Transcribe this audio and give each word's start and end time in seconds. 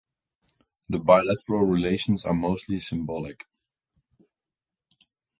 The 0.89 0.97
bilateral 0.97 1.59
relations 1.67 2.25
are 2.25 2.33
mostly 2.33 2.79
symbolic. 2.79 3.45